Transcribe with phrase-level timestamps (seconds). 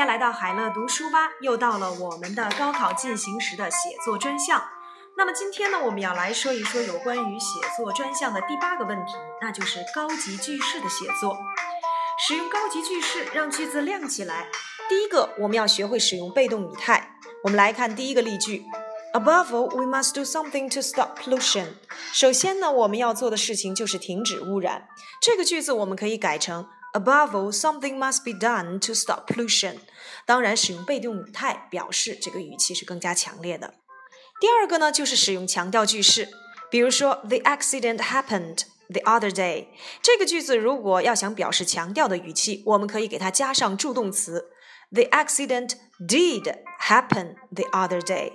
[0.00, 4.64] 家来到海乐读书吧，又到了我们的高考进行时的写作专项。
[5.14, 11.36] 那么今天呢，我们要来说一说有关于写作专项的第八个问题，那就是高级句式的写作。
[12.26, 14.46] 使用高级句式让句子亮起来。
[14.88, 17.18] 第一个，我们要学会使用被动语态。
[17.44, 18.64] 我们来看第一个例句
[19.12, 21.74] ：Above all, we must do something to stop pollution。
[22.14, 24.88] 首先呢，我们要做的事情就是停止污染。
[25.20, 26.66] 这个句子我们可以改成。
[26.93, 29.79] Above all, something must be done to stop pollution。
[30.25, 33.73] 当然，使用被动语态表示这个语气是更加强烈的。
[34.39, 36.29] 第二个呢，就是使用强调句式，
[36.69, 39.67] 比如说 The accident happened the other day。
[40.01, 44.51] 这个句子如果要想表示强调的语气，我们可以给它加上助动词
[44.91, 48.33] The accident did happen the other day。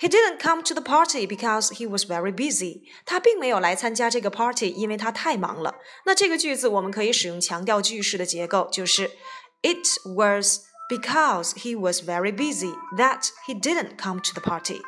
[0.00, 2.82] He didn't come to the party because he was very busy.
[3.04, 5.76] 他并没有来参加这个 party，因为他太忙了。
[6.04, 9.10] 那这个句子我们可以使用强调句式的结构，就是
[9.62, 14.82] It was because he was very busy that he didn't come to the party.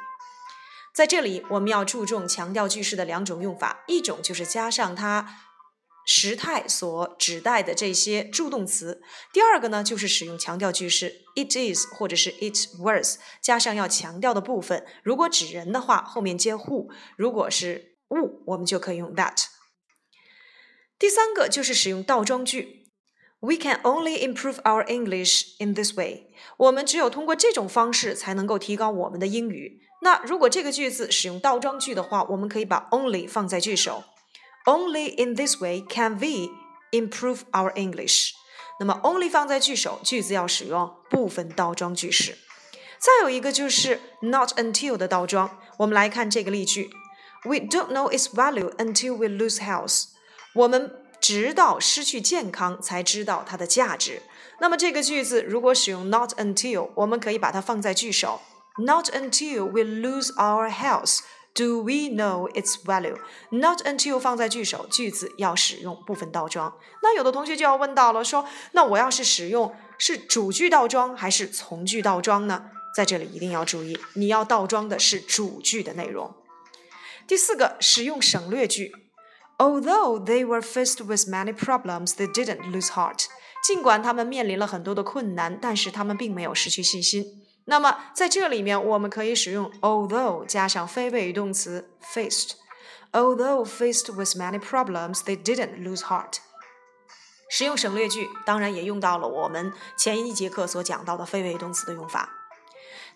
[0.95, 5.27] 在这里，我们要注重强调句式的两种用法，一种就是加上它。
[6.06, 9.02] 时态所指代的这些助动词，
[9.32, 14.86] 第二个呢，就是使用强调句式，it is 或者是 it was，加上要强调的部分。
[15.04, 19.46] 如果指人的话，后面接 who；如果是物，我们就可以用 that。
[21.00, 22.92] 第三个就是使用倒装句
[23.40, 26.28] ，We can only improve our English in this way。
[26.58, 29.82] 我们只有通过这种方式才能够提高我们的英语。
[30.02, 34.04] 那如果这个句子使用倒装句的话，我们可以把 only 放在句首。
[34.65, 36.51] Only in this way can we
[36.91, 38.33] improve our English。
[38.81, 42.37] 那么 only 放在句首，句子要使用部分倒装句式。
[42.99, 45.59] 再有一个就是 not until 的倒装。
[45.79, 46.91] 我们来看这个例句：
[47.45, 50.07] We don't know its value until we lose health。
[50.55, 54.23] 我们直到失去健康才知道它的价值。
[54.61, 58.41] 那么这个句子如果使用 not until，我们可以把它放在句首：
[58.79, 61.21] Not until we lose our health。
[61.56, 63.18] Do we know its value?
[63.52, 66.78] Not until 放在句首，句子要使用部分倒装。
[67.04, 72.72] 那有的同学就要问到了，说那我要是使用是主句倒装还是从句倒装呢？
[72.96, 76.34] 在这里一定要注意，你要倒装的是主句的内容。
[77.28, 78.92] 第四个，使用省略句。
[79.58, 83.26] Although they were faced with many problems, they didn't lose heart.
[83.64, 87.43] 尽管他们面临了很多的困难，但是他们并没有失去信心。
[87.66, 92.52] 那么在这里面，我们可以使用 although 加上非谓语动词 faced。
[93.12, 96.38] Although faced with many problems, they didn't lose heart。
[97.48, 102.30] 使用省略句，当然也用到了我们前一节课所讲到的非谓语动词的用法。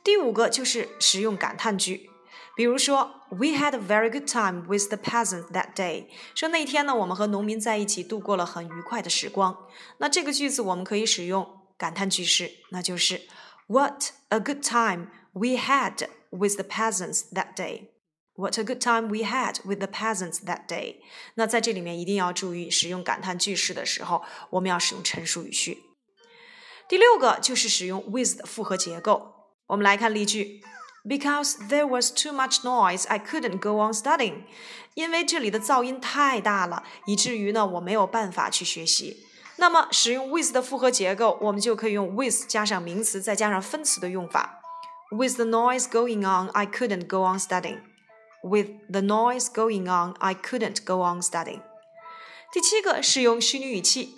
[0.03, 2.11] 第五个就是使用感叹句，
[2.55, 6.05] 比如说 We had a very good time with the peasant that day。
[6.35, 9.57] 说那天呢，我们和农民在一起度过了很愉快的时光。
[9.97, 13.23] 那这个句子我们可以使用感叹句式，那就是。
[13.66, 17.90] What a good time we had with the peasants that day!
[18.34, 20.96] What a good time we had with the peasants that day!
[21.34, 25.82] 那在这里面一定要注意，使用感叹句式的时候，我们要使用陈述语序。
[26.88, 29.34] 第六个就是使用 with 的复合结构。
[29.68, 30.62] 我们来看例句：
[31.04, 34.44] Because there was too much noise, I couldn't go on studying.
[34.94, 39.24] 因为这里的噪音太大了，以至于呢我没有办法去学习。
[39.57, 44.61] 那么使用 with 的复合结构，我们就可以用 with 加上名词，再加上分词的用法。
[45.09, 47.79] With the noise going on, I couldn't go on studying.
[48.43, 51.61] With the noise going on, I couldn't go on studying.
[52.53, 54.15] 第七个使用虚拟语气。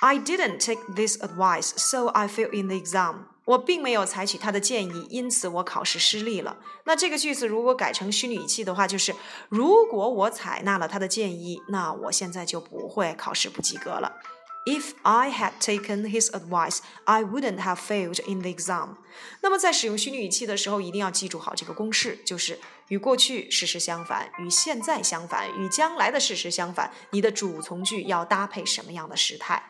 [0.00, 3.28] I didn't take this advice, so I failed in the exam.
[3.46, 6.58] 我并没有采取他的建议，因此我考试失利了。
[6.84, 9.14] 那这个句子如果改成虚拟语气的话，就是
[9.48, 14.20] 如果我采纳了他的建议，那我现在就不会考试不及格了。
[14.66, 18.96] If I had taken his advice, I wouldn't have failed in the exam.
[19.40, 22.58] 那么在使用虚拟语气的时候，一定要记住好这个公式，就是
[22.88, 26.92] 与过去事实相反，与现在相反，与将来的事实相反。
[27.12, 29.62] 你的主从句要搭配什么样的时态？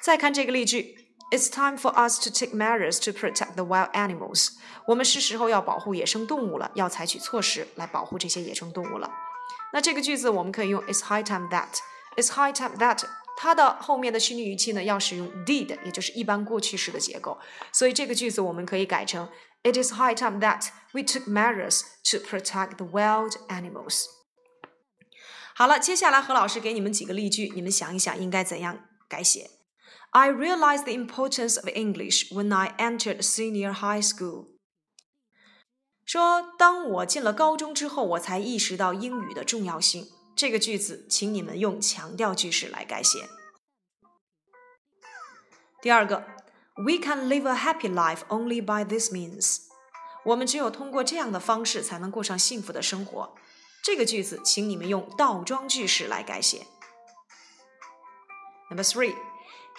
[0.00, 4.50] 再看这个例句：It's time for us to take measures to protect the wild animals.
[4.86, 9.10] 我们是时候要保护野生动物了，要采取措施来保护这些野生动物了。
[9.72, 11.78] 那这个句子我们可以用 It's high time that.
[12.16, 13.04] It's high time that.
[13.38, 17.38] 它的后面的虚拟语气呢，要使用 did，也就是一般过去式的结构。
[17.70, 19.28] 所以这个句子我们可以改成
[19.62, 24.04] It is high time that we took measures to protect the wild animals。
[25.54, 29.50] 好了，接下来何老师给你们几个例句，你们想一想应该怎样改写。
[30.15, 34.47] I realized the importance of English when I entered senior high school。
[36.05, 40.07] 说，当我进了高中之后，我才意识到英语的重要性。
[40.35, 43.29] 这个句子，请你们用强调句式来改写。
[45.81, 46.25] 第二个
[46.75, 49.59] We can live a happy life only by this means。
[50.25, 53.35] 我们只有通过这样的方式才能过上幸福的生活。
[53.83, 56.67] 这个句子，请你们用倒装句式来改写。
[58.69, 59.15] Number three,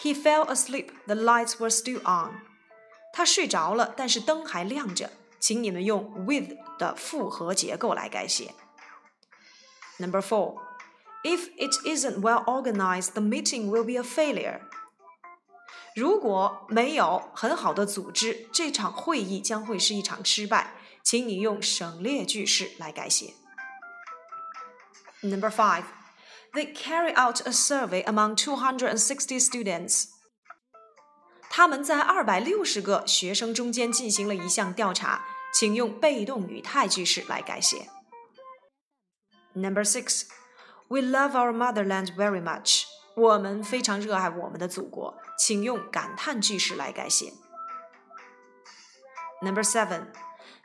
[0.03, 0.91] he fell asleep.
[1.07, 2.41] The lights were still on.
[3.13, 5.11] 他睡着了，但是灯还亮着。
[5.39, 8.55] 请你们用 with 的复合结构来改写。
[9.99, 10.61] Number four,
[11.25, 14.61] if it isn't well organized, the meeting will be a failure.
[15.95, 20.75] 如果没有很好的组织，这场会议将会是一场失败。
[21.03, 23.35] 请你用省略句式来改写。
[25.21, 25.83] Number five,
[26.55, 30.07] they carry out a survey among 260 students.
[31.51, 35.25] 他们在二百六十个学生中间进行了一项调查，
[35.55, 37.89] 请用被动语态句式来改写。
[39.55, 40.25] Number six,
[40.89, 42.85] we love our motherland very much.
[43.15, 47.35] 我们非常热爱我们的祖国，请用感叹句式来改写。
[49.43, 50.07] Number seven,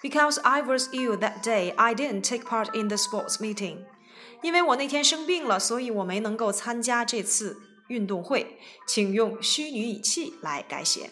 [0.02, 3.86] because I was ill that day, I didn't take part in the sports meeting.
[4.43, 11.11] 因为我那天生病了，所以我没能够参加这次运动会，请用虚拟语气来改写。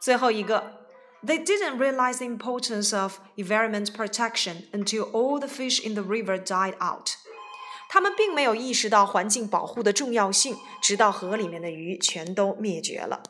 [0.00, 0.86] 最后一个
[1.24, 6.74] ，They didn't realize the importance of environment protection until all the fish in the river died
[6.78, 7.10] out。
[7.88, 13.22] 他们并没有意识到环境保护的重要性，直到河里面的鱼全都灭绝了。